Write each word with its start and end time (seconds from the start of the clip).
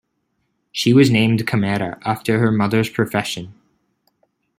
She 0.71 0.95
was 0.95 1.11
named 1.11 1.45
Camera 1.45 1.99
after 2.03 2.39
her 2.39 2.51
mother's 2.51 2.89
profession. 2.89 3.53